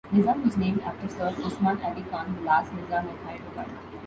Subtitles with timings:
[0.11, 3.67] "Nizam" was named after Sir Osman Ali Khan, The Last Nizam of Hyderabad.